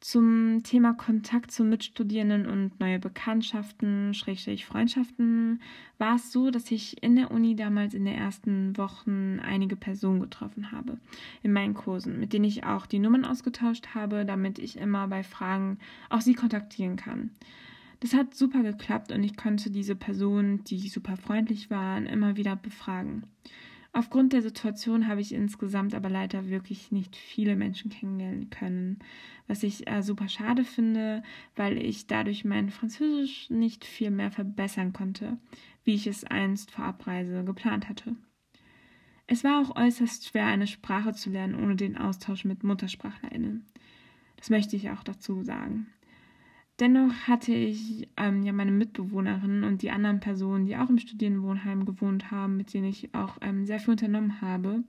Zum 0.00 0.62
Thema 0.62 0.92
Kontakt 0.92 1.50
zu 1.50 1.64
Mitstudierenden 1.64 2.46
und 2.46 2.78
neue 2.78 2.98
Bekanntschaften, 2.98 4.12
Schrägstrich 4.12 4.66
Freundschaften, 4.66 5.60
war 5.98 6.16
es 6.16 6.30
so, 6.30 6.50
dass 6.50 6.70
ich 6.70 7.02
in 7.02 7.16
der 7.16 7.30
Uni 7.30 7.56
damals 7.56 7.94
in 7.94 8.04
den 8.04 8.14
ersten 8.14 8.76
Wochen 8.76 9.40
einige 9.40 9.74
Personen 9.74 10.20
getroffen 10.20 10.70
habe 10.70 10.98
in 11.42 11.52
meinen 11.52 11.74
Kursen, 11.74 12.20
mit 12.20 12.34
denen 12.34 12.44
ich 12.44 12.64
auch 12.64 12.84
die 12.84 12.98
Nummern 12.98 13.24
ausgetauscht 13.24 13.94
habe, 13.94 14.26
damit 14.26 14.58
ich 14.58 14.76
immer 14.76 15.08
bei 15.08 15.22
Fragen 15.22 15.78
auch 16.10 16.20
sie 16.20 16.34
kontaktieren 16.34 16.96
kann. 16.96 17.30
Das 18.00 18.12
hat 18.12 18.34
super 18.34 18.62
geklappt 18.62 19.10
und 19.12 19.24
ich 19.24 19.36
konnte 19.36 19.70
diese 19.70 19.96
Personen, 19.96 20.62
die 20.64 20.88
super 20.88 21.16
freundlich 21.16 21.70
waren, 21.70 22.04
immer 22.04 22.36
wieder 22.36 22.54
befragen. 22.54 23.24
Aufgrund 23.96 24.34
der 24.34 24.42
Situation 24.42 25.08
habe 25.08 25.22
ich 25.22 25.32
insgesamt 25.32 25.94
aber 25.94 26.10
leider 26.10 26.50
wirklich 26.50 26.92
nicht 26.92 27.16
viele 27.16 27.56
Menschen 27.56 27.90
kennenlernen 27.90 28.50
können, 28.50 28.98
was 29.46 29.62
ich 29.62 29.88
äh, 29.88 30.02
super 30.02 30.28
schade 30.28 30.64
finde, 30.64 31.22
weil 31.54 31.78
ich 31.78 32.06
dadurch 32.06 32.44
mein 32.44 32.68
Französisch 32.68 33.48
nicht 33.48 33.86
viel 33.86 34.10
mehr 34.10 34.30
verbessern 34.30 34.92
konnte, 34.92 35.38
wie 35.84 35.94
ich 35.94 36.06
es 36.06 36.24
einst 36.24 36.72
vor 36.72 36.84
Abreise 36.84 37.42
geplant 37.42 37.88
hatte. 37.88 38.16
Es 39.26 39.44
war 39.44 39.62
auch 39.62 39.74
äußerst 39.74 40.26
schwer, 40.26 40.44
eine 40.44 40.66
Sprache 40.66 41.14
zu 41.14 41.30
lernen 41.30 41.54
ohne 41.54 41.76
den 41.76 41.96
Austausch 41.96 42.44
mit 42.44 42.64
Muttersprachlerinnen. 42.64 43.64
Das 44.36 44.50
möchte 44.50 44.76
ich 44.76 44.90
auch 44.90 45.04
dazu 45.04 45.42
sagen. 45.42 45.86
Dennoch 46.78 47.12
hatte 47.26 47.54
ich 47.54 48.08
ähm, 48.18 48.42
ja 48.42 48.52
meine 48.52 48.72
Mitbewohnerin 48.72 49.64
und 49.64 49.80
die 49.80 49.90
anderen 49.90 50.20
Personen, 50.20 50.66
die 50.66 50.76
auch 50.76 50.90
im 50.90 50.98
Studienwohnheim 50.98 51.86
gewohnt 51.86 52.30
haben, 52.30 52.58
mit 52.58 52.74
denen 52.74 52.86
ich 52.86 53.14
auch 53.14 53.38
ähm, 53.40 53.64
sehr 53.64 53.80
viel 53.80 53.92
unternommen 53.92 54.42
habe. 54.42 54.84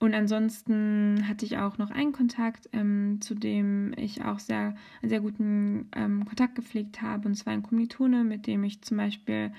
Und 0.00 0.14
ansonsten 0.14 1.28
hatte 1.28 1.44
ich 1.44 1.58
auch 1.58 1.76
noch 1.76 1.90
einen 1.90 2.12
Kontakt, 2.12 2.68
ähm, 2.72 3.18
zu 3.20 3.34
dem 3.34 3.92
ich 3.96 4.24
auch 4.24 4.38
sehr, 4.38 4.74
einen 5.02 5.10
sehr 5.10 5.20
guten 5.20 5.88
ähm, 5.94 6.24
Kontakt 6.24 6.54
gepflegt 6.54 7.02
habe. 7.02 7.28
Und 7.28 7.34
zwar 7.34 7.52
ein 7.52 7.62
Kommilitone, 7.62 8.24
mit 8.24 8.46
dem 8.46 8.64
ich 8.64 8.80
zum 8.80 8.96
Beispiel 8.96 9.52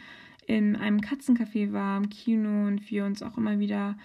in 0.47 0.75
einem 0.75 0.99
Katzencafé 0.99 1.71
war, 1.71 1.95
im 1.97 2.09
Kino 2.09 2.67
und 2.67 2.89
wir 2.89 3.05
uns 3.05 3.21
auch 3.21 3.37
immer 3.37 3.59
wieder 3.59 3.97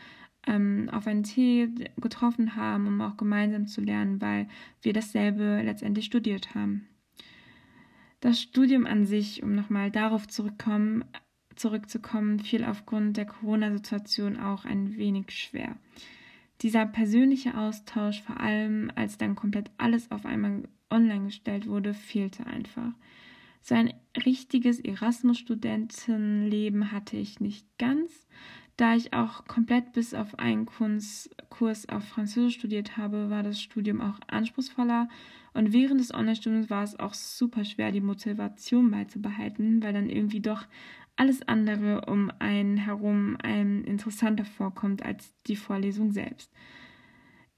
ähm, 0.47 0.89
auf 0.93 1.07
einen 1.07 1.23
Tee 1.23 1.69
getroffen 1.97 2.57
haben, 2.57 2.87
um 2.87 3.01
auch 3.01 3.17
gemeinsam 3.17 3.67
zu 3.67 3.81
lernen, 3.81 4.21
weil 4.21 4.49
wir 4.83 4.93
dasselbe 4.93 5.63
letztendlich 5.63 6.07
studiert 6.07 6.55
haben. 6.55 6.89
Das 8.21 8.41
Studium 8.41 8.87
an 8.87 9.05
sich, 9.05 9.43
um 9.43 9.55
nochmal 9.55 9.91
darauf 9.91 10.27
zurückkommen, 10.27 11.05
zurückzukommen, 11.55 12.41
fiel 12.41 12.65
aufgrund 12.65 13.17
der 13.17 13.27
Corona-Situation 13.27 14.39
auch 14.39 14.65
ein 14.65 14.97
wenig 14.97 15.31
schwer. 15.31 15.77
Dieser 16.63 16.87
persönliche 16.87 17.57
Austausch, 17.57 18.23
vor 18.23 18.41
allem 18.41 18.91
als 18.95 19.19
dann 19.19 19.35
komplett 19.35 19.71
alles 19.77 20.11
auf 20.11 20.25
einmal 20.25 20.63
online 20.91 21.27
gestellt 21.27 21.67
wurde, 21.67 21.93
fehlte 21.93 22.47
einfach. 22.47 22.93
So 23.61 23.75
ein 23.75 23.93
richtiges 24.25 24.81
Erasmus-Studentenleben 24.81 26.93
hatte 26.93 27.17
ich 27.17 27.41
nicht 27.41 27.67
ganz. 27.79 28.27
Da 28.77 28.95
ich 28.95 29.15
auch 29.15 29.47
komplett 29.47 29.93
bis 29.93 30.13
auf 30.13 30.39
einen 30.39 30.67
Kurs 30.67 31.89
auf 31.89 32.05
Französisch 32.05 32.57
studiert 32.57 32.99
habe, 32.99 33.31
war 33.31 33.43
das 33.43 33.61
Studium 33.61 34.03
auch 34.03 34.19
anspruchsvoller 34.27 35.09
und 35.55 35.73
während 35.73 36.01
des 36.01 36.13
Online-Studiums 36.13 36.69
war 36.69 36.85
es 36.85 37.01
auch 37.01 37.15
super 37.15 37.65
schwer, 37.65 37.91
die 37.91 38.03
Motivation 38.03 38.91
beizubehalten, 38.91 39.83
weil 39.83 39.95
dann 39.95 40.11
irgendwie 40.11 40.41
doch 40.41 40.67
alles 41.17 41.49
andere 41.49 42.03
um 42.03 42.31
einen 42.39 42.77
herum 42.77 43.39
einem 43.43 43.83
interessanter 43.85 44.45
vorkommt 44.45 45.03
als 45.03 45.33
die 45.47 45.57
Vorlesung 45.57 46.13
selbst. 46.13 46.53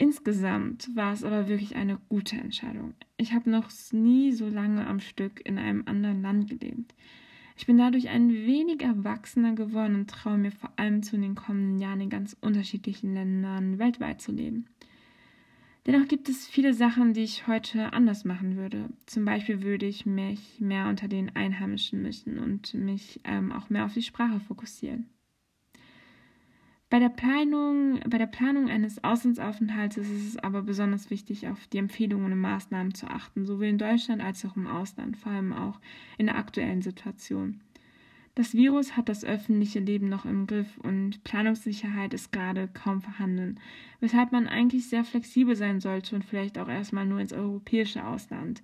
Insgesamt 0.01 0.95
war 0.95 1.13
es 1.13 1.25
aber 1.25 1.49
wirklich 1.49 1.75
eine 1.75 1.99
gute 2.09 2.37
Entscheidung. 2.37 2.95
Ich 3.17 3.33
habe 3.33 3.51
noch 3.51 3.69
nie 3.91 4.31
so 4.31 4.49
lange 4.49 4.87
am 4.87 5.01
Stück 5.01 5.45
in 5.45 5.59
einem 5.59 5.83
anderen 5.87 6.23
Land 6.23 6.49
gelebt. 6.49 6.95
Ich 7.59 7.67
bin 7.67 7.77
dadurch 7.77 8.09
ein 8.09 8.31
wenig 8.31 8.83
erwachsener 8.83 9.53
geworden 9.53 9.97
und 9.97 10.09
traue 10.09 10.39
mir 10.39 10.53
vor 10.53 10.71
allem 10.77 11.03
zu 11.03 11.17
in 11.17 11.23
den 11.23 11.35
kommenden 11.35 11.81
Jahren 11.81 12.01
in 12.01 12.09
ganz 12.09 12.37
unterschiedlichen 12.41 13.13
Ländern 13.15 13.81
weltweit 13.81 14.23
zu 14.23 14.31
leben. 14.31 14.67
Dennoch 15.85 16.07
gibt 16.07 16.29
es 16.29 16.47
viele 16.47 16.73
Sachen, 16.73 17.15
die 17.15 17.25
ich 17.25 17.49
heute 17.49 17.93
anders 17.93 18.25
machen 18.25 18.57
würde. 18.57 18.91
Zum 19.07 19.25
Beispiel 19.25 19.63
würde 19.63 19.87
ich 19.87 20.07
mich 20.07 20.61
mehr 20.61 20.89
unter 20.89 21.09
den 21.09 21.35
Einheimischen 21.35 22.01
mischen 22.01 22.39
und 22.39 22.75
mich 22.75 23.21
ähm, 23.25 23.51
auch 23.51 23.71
mehr 23.71 23.87
auf 23.87 23.95
die 23.95 24.03
Sprache 24.03 24.39
fokussieren. 24.39 25.09
Bei 26.91 26.99
der, 26.99 27.11
Planung, 27.11 28.01
bei 28.09 28.17
der 28.17 28.27
Planung 28.27 28.71
eines 28.71 29.05
Auslandsaufenthalts 29.05 29.99
ist 29.99 30.11
es 30.11 30.37
aber 30.39 30.63
besonders 30.63 31.11
wichtig, 31.11 31.47
auf 31.47 31.67
die 31.67 31.79
Empfehlungen 31.79 32.33
und 32.33 32.41
Maßnahmen 32.41 32.95
zu 32.95 33.09
achten, 33.09 33.45
sowohl 33.45 33.67
in 33.67 33.79
Deutschland 33.79 34.23
als 34.23 34.43
auch 34.47 34.57
im 34.57 34.67
Ausland, 34.67 35.19
vor 35.19 35.33
allem 35.33 35.53
auch 35.53 35.81
in 36.17 36.27
der 36.27 36.39
aktuellen 36.39 36.81
Situation. 36.81 37.61
Das 38.39 38.55
Virus 38.55 38.97
hat 38.97 39.09
das 39.09 39.25
öffentliche 39.25 39.81
Leben 39.81 40.09
noch 40.09 40.25
im 40.25 40.47
Griff 40.47 40.79
und 40.79 41.25
Planungssicherheit 41.25 42.15
ist 42.15 42.33
gerade 42.33 42.69
kaum 42.69 43.03
vorhanden, 43.03 43.59
weshalb 44.01 44.33
man 44.33 44.47
eigentlich 44.47 44.89
sehr 44.89 45.05
flexibel 45.05 45.57
sein 45.57 45.81
sollte 45.81 46.15
und 46.15 46.25
vielleicht 46.25 46.57
auch 46.57 46.69
erstmal 46.69 47.05
nur 47.05 47.19
ins 47.19 47.33
europäische 47.33 48.07
Ausland 48.07 48.63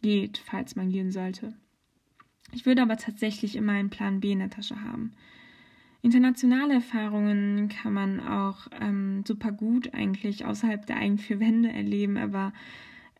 geht, 0.00 0.38
falls 0.38 0.76
man 0.76 0.90
gehen 0.90 1.10
sollte. 1.10 1.54
Ich 2.52 2.64
würde 2.64 2.82
aber 2.82 2.96
tatsächlich 2.96 3.56
immer 3.56 3.72
einen 3.72 3.90
Plan 3.90 4.20
B 4.20 4.32
in 4.32 4.38
der 4.38 4.50
Tasche 4.50 4.80
haben. 4.80 5.12
Internationale 6.02 6.74
Erfahrungen 6.74 7.68
kann 7.68 7.92
man 7.92 8.20
auch 8.20 8.68
ähm, 8.80 9.24
super 9.26 9.50
gut 9.50 9.92
eigentlich 9.94 10.44
außerhalb 10.44 10.86
der 10.86 10.96
eigenen 10.96 11.18
vier 11.18 11.40
Wände 11.40 11.70
erleben, 11.70 12.16
aber 12.16 12.52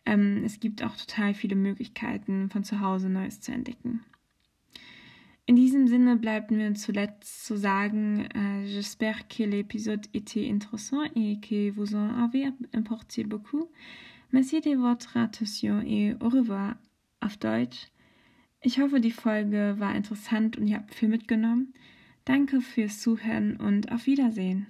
ähm, 0.05 0.43
es 0.45 0.61
gibt 0.61 0.85
auch 0.85 0.97
total 0.97 1.35
viele 1.35 1.57
Möglichkeiten, 1.57 2.49
von 2.51 2.65
zu 2.65 2.81
Hause 2.81 3.09
Neues 3.09 3.41
zu 3.41 3.53
entdecken. 3.53 4.05
In 5.49 5.55
diesem 5.55 5.87
Sinne 5.87 6.17
bleibt 6.17 6.51
mir 6.51 6.75
zuletzt 6.75 7.47
zu 7.47 7.57
sagen, 7.57 8.27
äh, 8.35 8.67
j'espère 8.67 9.29
que 9.29 9.45
l'épisode 9.45 10.09
était 10.13 10.49
intéressant 10.49 11.05
et 11.15 11.41
que 11.41 11.71
vous 11.71 11.95
en 11.95 12.09
avez 12.25 12.53
importé 12.73 13.23
beaucoup. 13.25 13.71
Merci 14.33 14.61
de 14.61 14.77
votre 14.77 15.17
attention 15.17 15.81
et 15.83 16.17
au 16.21 16.29
revoir 16.29 16.75
auf 17.21 17.37
Deutsch. 17.37 17.87
Ich 18.61 18.81
hoffe, 18.81 19.01
die 19.01 19.13
Folge 19.13 19.77
war 19.79 19.95
interessant 19.95 20.57
und 20.57 20.67
ihr 20.67 20.79
habt 20.79 20.93
viel 20.93 21.09
mitgenommen. 21.09 21.73
Danke 22.27 22.61
fürs 22.61 23.01
Zuhören 23.01 23.57
und 23.57 23.93
auf 23.93 24.07
Wiedersehen. 24.07 24.67